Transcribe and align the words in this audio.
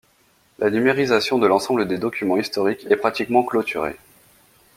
La 0.57 0.71
numérisation 0.71 1.37
de 1.37 1.45
l’ensemble 1.45 1.87
des 1.87 1.99
documents 1.99 2.37
historiques 2.37 2.87
est 2.89 2.95
pratiquement 2.95 3.43
clôturée. 3.43 3.97